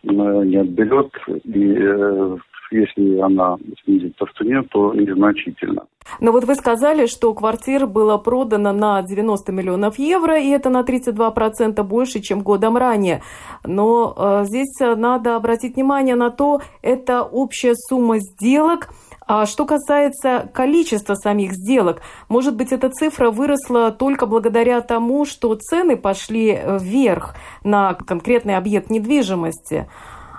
[0.04, 1.11] э, не отберет.
[1.44, 2.38] И
[2.70, 5.87] если она снизится в цене, то незначительно.
[6.20, 10.83] Но вот вы сказали, что квартир было продано на 90 миллионов евро, и это на
[10.83, 13.22] 32% больше, чем годом ранее.
[13.64, 18.90] Но э, здесь надо обратить внимание на то, это общая сумма сделок,
[19.29, 25.55] а что касается количества самих сделок, может быть, эта цифра выросла только благодаря тому, что
[25.57, 29.88] цены пошли вверх на конкретный объект недвижимости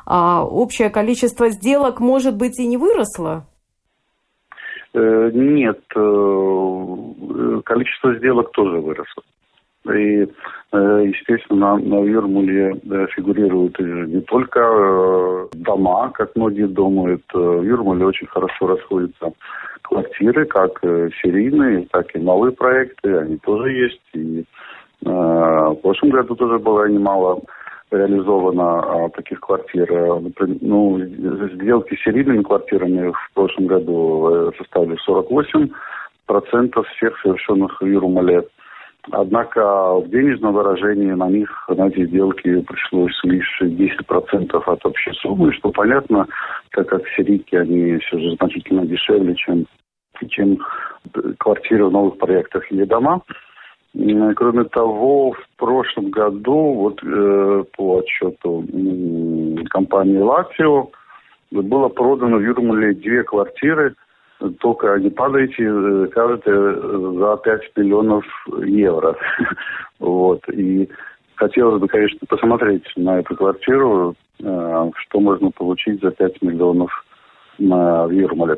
[0.10, 3.46] а общее количество сделок, может быть, и не выросло?
[4.94, 9.24] Э, нет, э, количество сделок тоже выросло.
[9.86, 12.80] И, э, естественно, на, Юрмуле
[13.16, 17.24] фигурируют не только дома, как многие думают.
[17.34, 19.34] В Юрмуле очень хорошо расходятся
[19.82, 20.80] квартиры, как
[21.22, 23.18] серийные, так и новые проекты.
[23.18, 24.02] Они тоже есть.
[24.14, 24.46] И
[25.02, 27.42] в прошлом году тоже было немало
[27.92, 29.92] реализовано а, таких квартир.
[29.92, 30.20] Э,
[30.62, 35.70] ну, сделки с серийными квартирами в прошлом году э, составили 48
[36.26, 38.44] процентов всех совершенных в Юрмале.
[39.12, 45.54] Однако в денежном выражении на них, на эти сделки пришлось лишь 10% от общей суммы,
[45.54, 46.28] что понятно,
[46.72, 49.66] так как серийки, они все же значительно дешевле, чем,
[50.28, 50.60] чем
[51.38, 53.22] квартиры в новых проектах или дома.
[54.36, 60.90] Кроме того, в прошлом году, вот э, по отчету э, компании «Латио»,
[61.52, 63.96] было продано в Юрмале две квартиры,
[64.60, 68.26] только не падайте, э, кажется, за 5 миллионов
[68.66, 69.16] евро.
[70.00, 70.48] вот.
[70.50, 70.88] И
[71.36, 76.92] хотелось бы, конечно, посмотреть на эту квартиру, э, что можно получить за 5 миллионов
[77.58, 78.58] на, в Юрмале.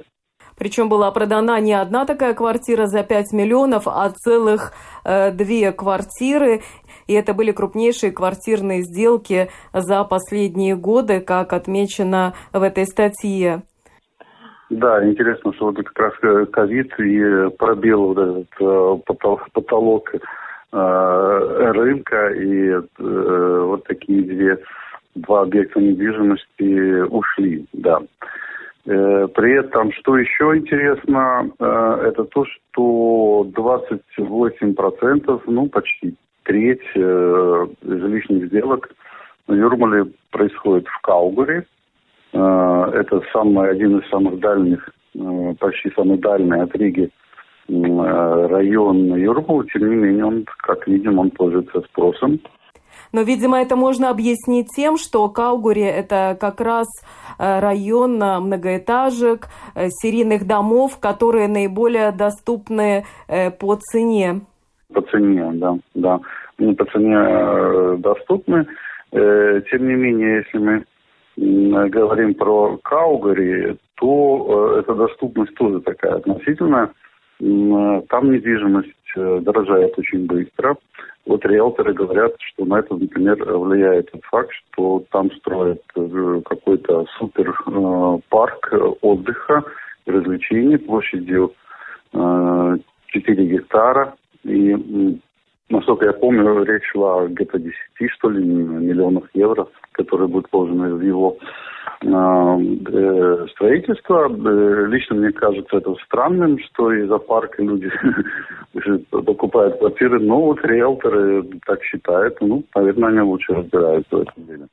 [0.59, 4.73] Причем была продана не одна такая квартира за 5 миллионов, а целых
[5.05, 6.61] э, две квартиры.
[7.07, 13.63] И это были крупнейшие квартирные сделки за последние годы, как отмечено в этой статье.
[14.69, 18.97] Да, интересно, что вот как раз э, ковид и пробил вот этот э,
[19.53, 24.59] потолок, э, рынка, и э, вот такие две,
[25.15, 27.99] два объекта недвижимости ушли, да.
[28.85, 37.67] Э, при этом, что еще интересно, э, это то, что 28%, ну почти треть э,
[37.83, 38.89] жилищных сделок
[39.47, 41.65] в Юрмале происходит в Каугаре.
[42.31, 44.87] Это самый, один из самых дальних,
[45.59, 47.09] почти самый дальний от Риги
[47.67, 49.65] район Юрмала.
[49.73, 52.39] Тем не менее, он, как видим, он пользуется спросом.
[53.11, 56.87] Но, видимо, это можно объяснить тем, что Каугури– это как раз
[57.39, 64.41] э, район э, многоэтажек, э, серийных домов, которые наиболее доступны по цене.
[64.93, 66.19] По цене, да, да.
[66.57, 68.67] По цене доступны.
[69.11, 70.57] Тем не менее, если
[71.37, 76.89] мы говорим про Каугари, то эта доступность тоже такая относительная.
[77.39, 80.77] Там недвижимость дорожает очень быстро.
[81.25, 87.05] Вот риэлторы говорят, что на это, например, влияет тот факт, что там строят э, какой-то
[87.17, 89.63] супер э, парк отдыха
[90.05, 91.53] развлечений площадью
[92.13, 94.15] 4 э, гектара.
[94.43, 95.19] И,
[95.69, 97.73] насколько я помню, речь шла где-то 10,
[98.17, 101.37] что ли, миллионов евро, которые будут вложены в его
[102.01, 104.29] Э, строительства.
[104.29, 107.91] Э, лично мне кажется это странным, что из-за парка люди
[109.11, 110.19] покупают квартиры.
[110.19, 112.37] Но вот риэлторы так считают.
[112.39, 114.67] Ну, наверное, они лучше разбираются в этом деле.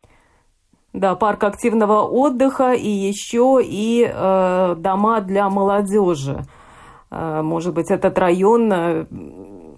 [0.92, 6.38] Да, парк активного отдыха и еще и э, дома для молодежи.
[7.10, 9.04] Э, может быть, этот район э,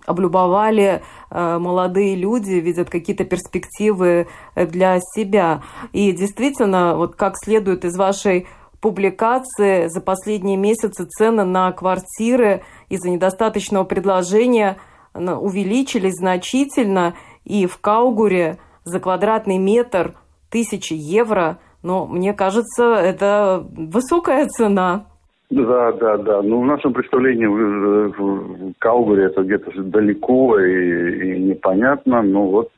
[0.09, 5.63] облюбовали э, молодые люди, видят какие-то перспективы для себя.
[5.93, 8.47] И действительно, вот как следует из вашей
[8.81, 14.79] публикации, за последние месяцы цены на квартиры из-за недостаточного предложения
[15.15, 17.15] увеличились значительно,
[17.45, 20.15] и в Каугуре за квадратный метр
[20.51, 25.07] тысячи евро Но мне кажется, это высокая цена.
[25.51, 26.43] Да, да, да.
[26.43, 32.71] Ну, в нашем представлении в, в Калгари это где-то далеко и, и непонятно, но вот,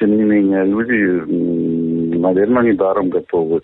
[0.00, 3.60] тем не менее, люди, наверное, недаром готовы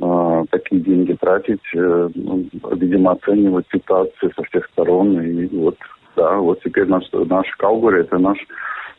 [0.00, 2.44] э, такие деньги тратить, э, ну,
[2.76, 5.20] видимо, оценивать ситуацию со всех сторон.
[5.20, 5.76] И вот,
[6.14, 8.38] да, вот теперь наш, наш Калгари, это наш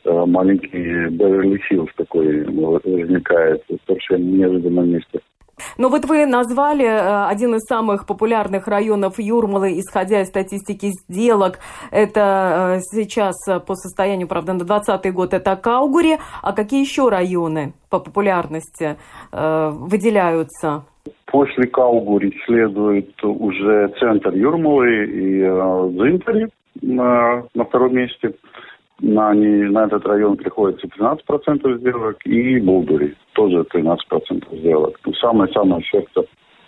[0.04, 5.22] э, маленький Беверли Хиллз такой возникает в совершенно неожиданном месте.
[5.78, 11.60] Но вот вы назвали э, один из самых популярных районов Юрмалы, исходя из статистики сделок.
[11.92, 16.18] Это э, сейчас э, по состоянию, правда, на 2020 год это Каугури.
[16.42, 18.98] А какие еще районы по популярности
[19.32, 20.84] выделяются?
[21.26, 26.50] После Каугури следует уже центр Юрмалы и Дзинтари
[26.82, 28.34] на, на втором месте
[29.00, 35.00] на, не, на этот район приходится 13% сделок, и Булдури тоже 13% сделок.
[35.06, 36.26] Ну, самое-самое сердце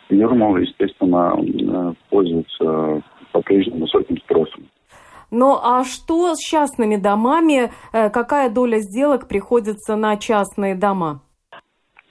[0.10, 3.02] Юрмала, естественно, э, пользуется
[3.32, 4.64] по-прежнему высоким спросом.
[5.32, 7.72] Ну а что с частными домами?
[7.94, 11.22] Э, какая доля сделок приходится на частные дома?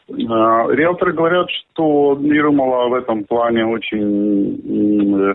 [0.09, 5.35] Э, риэлторы говорят, что Юрмала в этом плане очень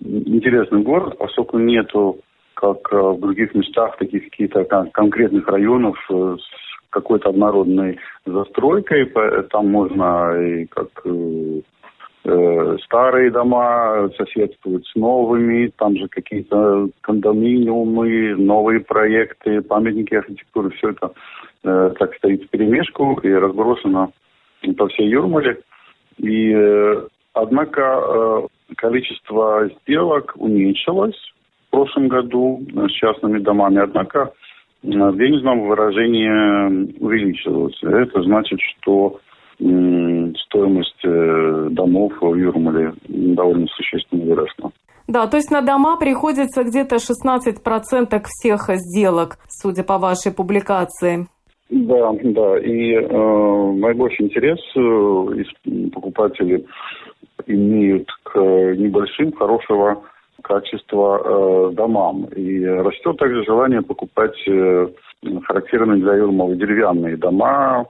[0.00, 2.18] интересный город, поскольку нету
[2.62, 9.12] как э, в других местах, таких каких-то конкретных районов э, с какой-то однородной застройкой.
[9.50, 18.78] Там можно и как э, старые дома соседствуют с новыми, там же какие-то кондоминиумы, новые
[18.78, 21.12] проекты, памятники архитектуры, все это
[21.64, 24.12] э, так стоит в перемешку и разбросано
[24.78, 25.58] по всей Юрмале.
[26.18, 28.46] И, э, однако, э,
[28.76, 31.32] количество сделок уменьшилось
[31.72, 34.32] прошлом году с частными домами, однако
[34.82, 37.76] в денежном выражении увеличилась.
[37.82, 39.18] Это значит, что
[39.58, 44.72] стоимость э, домов в Юрмале довольно существенно выросла.
[45.06, 51.26] Да, то есть на дома приходится где-то 16% всех сделок, судя по вашей публикации.
[51.70, 52.58] Да, да.
[52.58, 56.64] И э, наибольший интерес э, покупатели
[57.46, 60.02] имеют к небольшим, хорошего
[60.42, 62.26] качества э, домам.
[62.36, 64.88] И растет также желание покупать э,
[65.44, 67.86] характерные для Юрмала деревянные дома,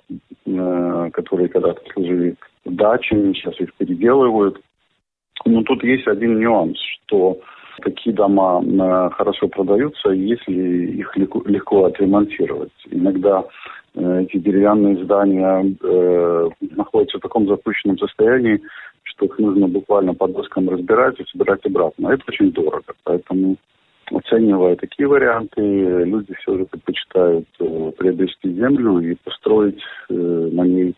[0.46, 4.60] э, которые когда-то служили дачами, сейчас их переделывают.
[5.44, 7.40] Но тут есть один нюанс, что
[7.82, 12.72] такие дома э, хорошо продаются, если их легко, легко отремонтировать.
[12.90, 13.44] Иногда
[13.94, 18.60] э, эти деревянные здания э, находятся в таком запущенном состоянии,
[19.04, 22.08] что их нужно буквально по доскам разбирать и собирать обратно.
[22.08, 23.56] Это очень дорого, поэтому
[24.10, 30.94] оценивая такие варианты, люди все же предпочитают э, приобрести землю и построить э, на ней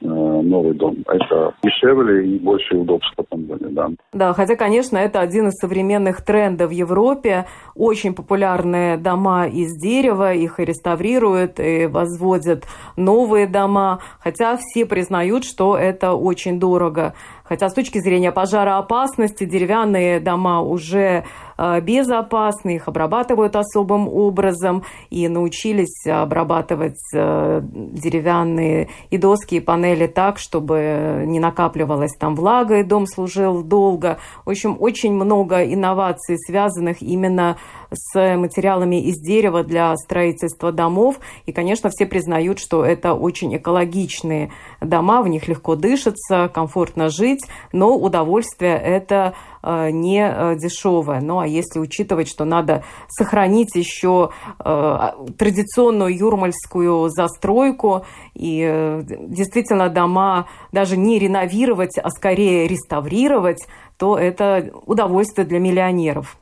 [0.00, 0.98] Э, новый дом.
[1.08, 3.88] Это дешевле и больше удобств потом были, да.
[4.12, 7.46] Да, хотя, конечно, это один из современных трендов в Европе.
[7.74, 12.64] Очень популярные дома из дерева, их и реставрируют, и возводят
[12.96, 17.14] новые дома, хотя все признают, что это очень дорого.
[17.48, 21.24] Хотя с точки зрения пожароопасности деревянные дома уже
[21.56, 30.06] э, безопасны, их обрабатывают особым образом и научились обрабатывать э, деревянные и доски, и панели
[30.06, 34.18] так, чтобы не накапливалась там влага, и дом служил долго.
[34.44, 37.56] В общем, очень много инноваций, связанных именно
[37.90, 41.18] с материалами из дерева для строительства домов.
[41.46, 47.37] И, конечно, все признают, что это очень экологичные дома, в них легко дышится, комфортно жить,
[47.72, 51.20] но удовольствие это э, не э, дешевое.
[51.20, 54.98] Ну а если учитывать, что надо сохранить еще э,
[55.38, 63.66] традиционную юрмальскую застройку и действительно дома даже не реновировать, а скорее реставрировать,
[63.98, 66.36] то это удовольствие для миллионеров.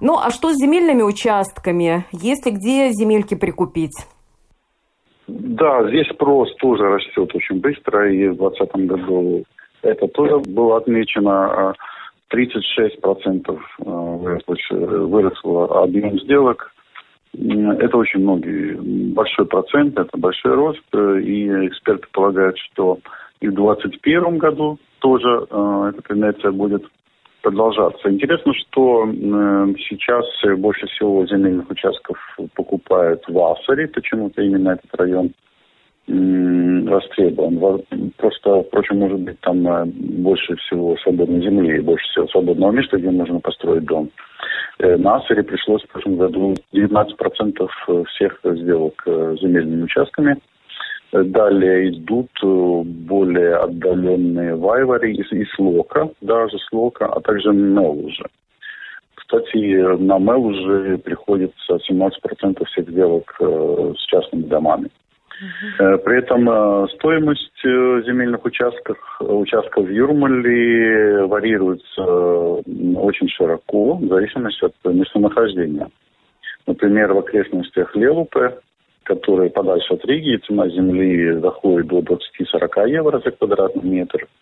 [0.00, 2.04] Ну, а что с земельными участками?
[2.12, 3.94] Есть ли где земельки прикупить?
[5.28, 9.44] Да, здесь спрос тоже растет очень быстро, и в 2020 году
[9.82, 11.74] это тоже было отмечено.
[12.32, 16.72] 36% выросло, выросло объем сделок.
[17.34, 18.74] Это очень многие,
[19.12, 22.98] большой процент, это большой рост, и эксперты полагают, что
[23.40, 26.84] и в 2021 году тоже э, эта тенденция будет
[27.42, 28.08] продолжаться.
[28.08, 30.24] Интересно, что э, сейчас
[30.58, 32.16] больше всего земельных участков
[32.54, 35.32] покупают в Ассаре, почему-то именно этот район э,
[36.06, 37.82] востребован.
[38.16, 43.10] Просто, впрочем, может быть, там э, больше всего свободной земли, больше всего свободного места, где
[43.10, 44.10] можно построить дом.
[44.78, 50.36] Э, на Ассаре пришлось в прошлом году 19% всех сделок э, земельными участками.
[51.12, 58.24] Далее идут более отдаленные Вайвари из, из Лока, даже с Лока, а также Мелужи.
[59.16, 59.56] Кстати,
[60.00, 64.88] на Мелужи приходится 17% всех сделок с частными домами.
[65.78, 74.06] Э, при этом э, стоимость э, земельных участков, участков в Юрмале варьируется очень широко, в
[74.06, 75.88] зависимости от местонахождения.
[76.66, 78.58] Например, в окрестностях Лелупе,
[79.02, 84.26] которые подальше от Риги, цена земли доходит до 20-40 евро за квадратный метр–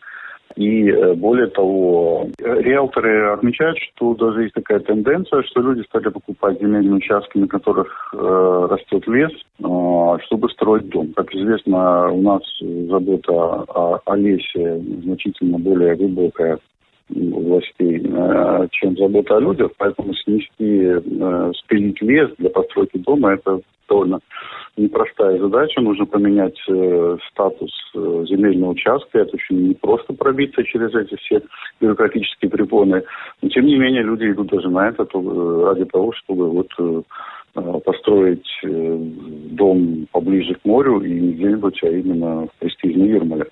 [0.56, 6.60] и э, более того, риэлторы отмечают, что даже есть такая тенденция, что люди стали покупать
[6.60, 11.12] земельные участки, на которых э, растет лес, э, чтобы строить дом.
[11.14, 16.58] Как известно, у нас забота о, о лесе значительно более глубокая
[17.14, 23.60] властей, э, чем забота о людях, поэтому снести, э, спилить лес для постройки дома– это
[23.88, 24.20] довольно
[24.76, 25.80] непростая задача.
[25.80, 29.18] Нужно поменять э, статус земельного участка.
[29.18, 31.42] Это очень непросто пробиться через эти все
[31.80, 33.02] бюрократические препоны.
[33.42, 37.04] Но тем не менее люди идут даже на это то, ради того, чтобы вот
[37.84, 43.46] построить дом поближе к морю и не где-нибудь, а именно в престижной Юрмале.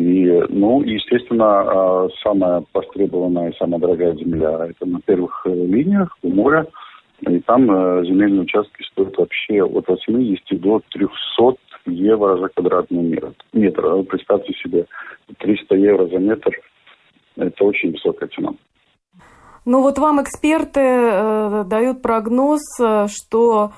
[0.00, 6.16] И, ну, естественно, а, самая востребованная и самая дорогая земля– это на первых э, линиях
[6.22, 6.66] у моря–
[7.20, 11.10] и там э, земельные участки стоят вообще от 80 до 300
[11.86, 13.34] евро за квадратный метр.
[13.52, 13.86] метр.
[13.86, 14.86] А представьте себе,
[15.38, 16.50] 300 евро за метр–
[17.36, 18.52] это очень высокая цена.
[19.66, 23.72] Ну вот вам эксперты э, дают прогноз, э, что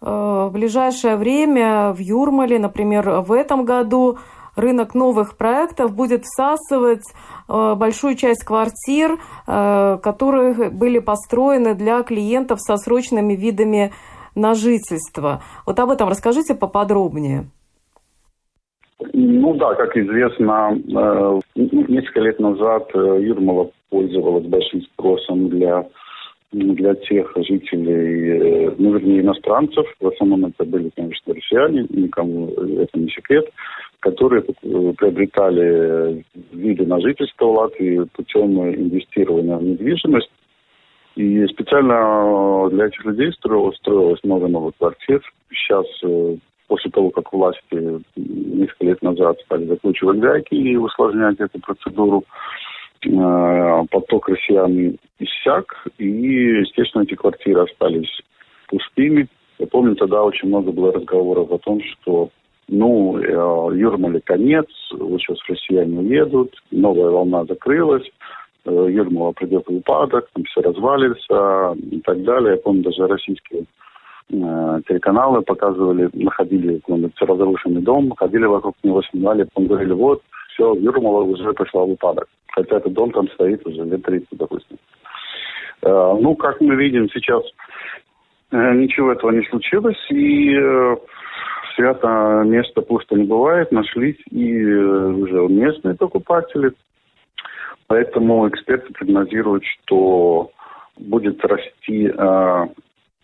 [0.00, 4.18] э, в ближайшее время в Юрмале, например, в этом году
[4.58, 7.04] рынок новых проектов будет всасывать
[7.48, 13.92] э, большую часть квартир, э, которые были построены для клиентов со срочными видами
[14.34, 15.42] на жительство.
[15.66, 17.46] Вот об этом расскажите поподробнее.
[19.12, 25.86] Ну да, как известно, э, несколько лет назад Юрмала пользовалась большим спросом для
[26.50, 33.10] для тех жителей, ну, вернее, иностранцев, в основном это были, конечно, россияне, никому это не
[33.10, 33.50] секрет,
[34.00, 40.30] которые э, приобретали виды на жительство в Латвии путем инвестирования в недвижимость.
[41.16, 45.20] И специально для этих людей строилось, много новых квартир.
[45.50, 46.36] Сейчас, э,
[46.68, 52.24] после того, как власти несколько лет назад стали закручивать гайки и усложнять эту процедуру,
[53.04, 58.20] э, поток россиян иссяк, и, естественно, эти квартиры остались
[58.68, 59.26] пустыми.
[59.58, 62.30] Я помню, тогда очень много было разговоров о том, что
[62.68, 68.06] ну, э, Юрмале конец, вот сейчас россияне уедут, новая волна закрылась,
[68.64, 72.52] э, Юрмала придет в упадок, там все развалится и так далее.
[72.52, 73.64] Я помню, даже российские
[74.30, 80.74] э, телеканалы показывали, находили какой-нибудь разрушенный дом, ходили вокруг него, снимали, потом говорили, вот, все,
[80.74, 82.28] Юрмала уже пришла в упадок.
[82.52, 84.76] Хотя этот дом там стоит уже лет 30, допустим.
[85.82, 87.42] Э, ну, как мы видим сейчас,
[88.50, 90.96] э, ничего этого не случилось, и э,
[91.78, 96.72] свято место пусто не бывает, нашлись и э, уже местные покупатели.
[97.86, 100.50] Поэтому эксперты прогнозируют, что
[100.96, 102.66] будет расти э,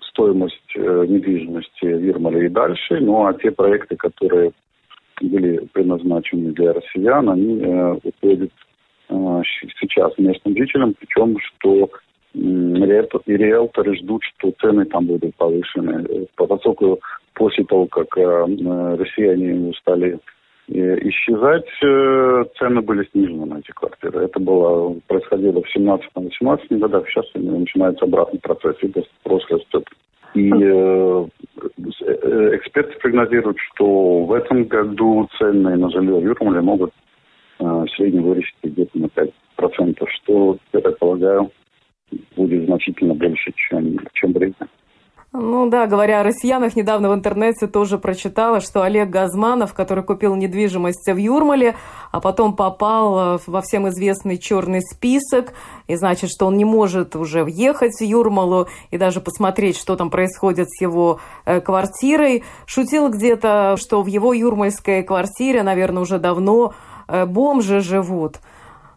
[0.09, 3.01] стоимость э, недвижимости в Ирмале и дальше.
[3.01, 4.53] Ну а те проекты, которые
[5.21, 8.53] были предназначены для россиян, они э, уходят
[9.09, 9.43] э,
[9.81, 11.91] сейчас местным жителям, причем что
[12.35, 16.27] риэлторы ждут, что цены там будут повышены.
[16.37, 17.01] Поскольку
[17.35, 20.19] после того, как э, россияне стали
[20.69, 24.25] э, исчезать, э, цены были снижены на эти квартиры.
[24.25, 29.89] Это было, происходило в 17-18 годах, сейчас начинается обратный процесс, и спрос растет.
[30.35, 30.51] И
[32.57, 36.91] эксперты прогнозируют, что в этом году цены на жилье в Юрмале могут
[37.61, 41.51] э, в вырасти где-то на 5%, что, я так полагаю,
[42.37, 44.67] будет значительно больше, чем, чем в Риге.
[45.37, 50.37] Ну да, говоря о россиянах, недавно в интернете тоже прочитала, что Олег Газманов, который купил
[50.37, 51.75] недвижимость в Юрмале,
[52.13, 55.55] а потом попал во всем известный черный список,
[55.89, 60.09] и значит, что он не может уже въехать в Юрмалу и даже посмотреть, что там
[60.09, 62.45] происходит с его э, квартирой.
[62.65, 66.75] Шутил где-то, что в его юрмальской квартире, наверное, уже давно
[67.09, 68.39] э, бомжи живут.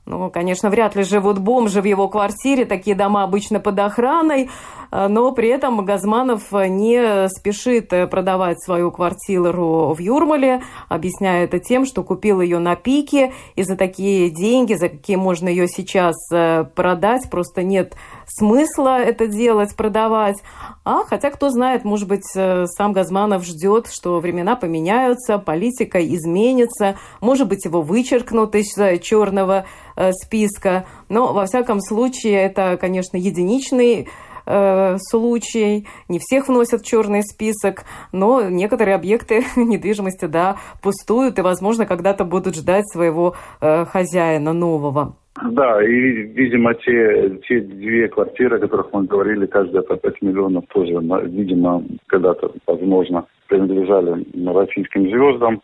[0.08, 4.50] Ну, конечно, вряд ли живут бомжи в его квартире, такие дома обычно под охраной,
[4.90, 11.86] э, но при этом Газманов не спешит продавать свою квартиру в Юрмале, объясняя это тем,
[11.86, 16.64] что купил ее на пике, и за такие деньги, за какие можно ее сейчас э,
[16.74, 17.98] продать, просто нет
[18.28, 20.38] смысла это делать, продавать.
[20.86, 26.98] А хотя, кто знает, может быть, э, сам Газманов ждет, что времена поменяются, политика изменится,
[27.22, 29.66] может быть, его вычеркнут из черного
[29.98, 30.86] Э, списка.
[31.10, 34.08] Но, во всяком случае, это, конечно, единичный
[34.46, 35.88] э, случай.
[36.08, 42.26] Не всех вносят в черный список, но некоторые объекты недвижимости, да, пустуют и, возможно, когда-то
[42.26, 45.16] будут ждать своего э, хозяина нового.
[45.44, 50.66] Да, и, видимо, те, те две квартиры, о которых мы говорили, каждая по 5 миллионов,
[50.74, 50.94] тоже,
[51.26, 55.62] видимо, когда-то, возможно, принадлежали российским звездам.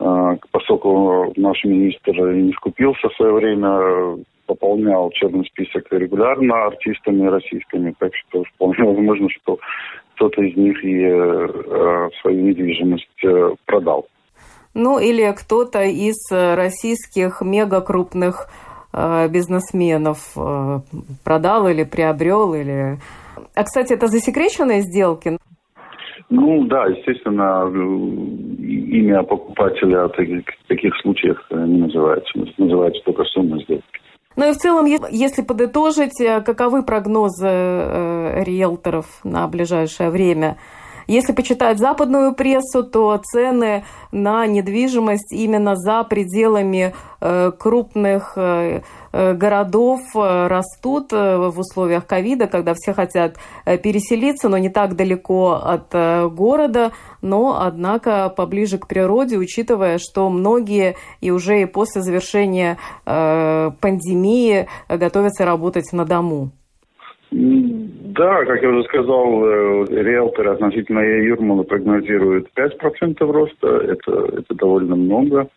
[0.00, 7.94] А, поскольку наш министр не скупился в свое время, пополнял черный список регулярно артистами российскими,
[7.98, 9.58] так что вполне возможно, что
[10.14, 14.06] кто-то из них и э, свою недвижимость э, продал.
[14.74, 20.34] Ну или кто-то из российских мега крупных э, бизнесменов
[21.24, 22.98] продал или приобрел или
[23.54, 25.38] а, кстати, это засекреченные сделки?
[26.30, 27.66] Ну да, естественно,
[28.60, 32.30] имя покупателя в таких, таких случаях не называется.
[32.58, 33.84] Называется только сумма сделки.
[34.36, 40.58] Ну и в целом, если подытожить, э, каковы прогнозы э, риэлторов на ближайшее время?
[41.08, 48.82] Если почитать западную прессу, то цены на недвижимость именно за пределами э, крупных э,
[49.12, 55.94] э, городов растут в условиях ковида, когда все хотят переселиться, но не так далеко от
[56.34, 56.92] города,
[57.22, 65.46] но, однако, поближе к природе, учитывая, что многие и уже и после завершения пандемии готовятся
[65.46, 66.50] работать на дому.
[67.30, 73.68] Да, как я уже сказал, э, риэлторы относительно Юрмала прогнозируют 5% роста.
[73.68, 75.48] Это, это довольно много.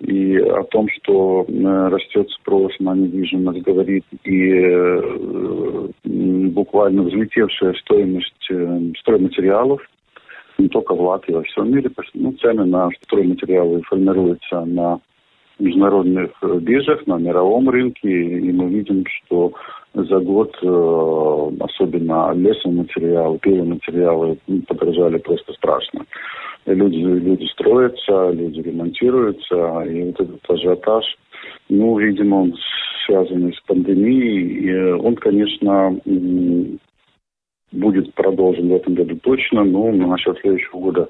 [0.00, 8.50] И о том, что э, растет спрос на недвижимость, говорит и э, буквально взлетевшая стоимость
[8.98, 9.80] стройматериалов,
[10.58, 11.90] не только в Латвии, а во всем мире.
[12.14, 14.98] Ну, цены на стройматериалы формируются на
[15.60, 19.52] международных биржах, на мировом рынке, и мы видим, что
[19.94, 26.04] за год э, особенно лесоматериалы, пиломатериалы подорожали просто страшно.
[26.64, 31.04] И люди, люди строятся, люди ремонтируются, и вот этот ажиотаж,
[31.68, 32.54] ну, видимо, он
[33.06, 35.98] связанный с пандемией, и он, конечно,
[37.72, 41.08] будет продолжен в этом году точно, но насчет следующего года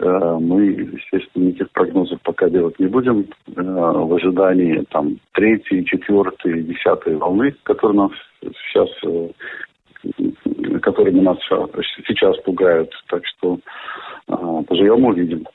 [0.00, 7.16] мы, естественно, никаких прогнозов пока делать не будем э, в ожидании там третьей, четвертой, десятой
[7.16, 8.10] волны, которые нас
[8.42, 9.28] сейчас э,
[10.80, 11.38] которыми нас
[12.06, 12.90] сейчас пугают.
[13.08, 13.58] Так что
[14.26, 15.46] поживем, увидим.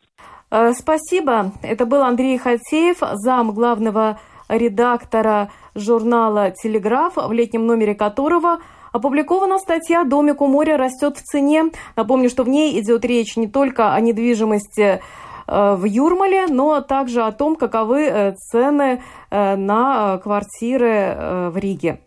[0.74, 1.52] Спасибо.
[1.64, 8.60] Это был Андрей Хатеев, зам главного редактора журнала «Телеграф», в летнем номере которого–
[8.96, 11.66] Опубликована статья «Домик у моря растет в цене».
[11.98, 15.02] Напомню, что в ней идет речь не только о недвижимости
[15.48, 22.00] э, в Юрмале, но также о том, каковы э, цены э, на квартиры в Риге.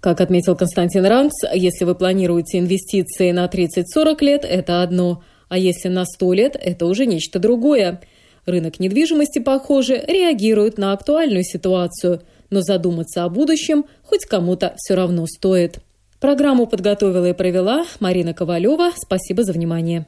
[0.00, 5.88] Как отметил Константин Ранц, если вы планируете инвестиции на 30-40 лет, это одно, а если
[5.88, 8.00] на 100 лет, это уже нечто другое.
[8.46, 15.26] Рынок недвижимости, похоже, реагирует на актуальную ситуацию– но задуматься о будущем хоть кому-то все равно
[15.26, 15.80] стоит.
[16.20, 18.90] Программу подготовила и провела Марина Ковалева.
[18.96, 20.06] Спасибо за внимание.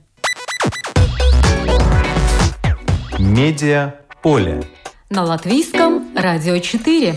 [3.18, 4.62] Медиа поле.
[5.08, 7.14] На латвийском радио 4.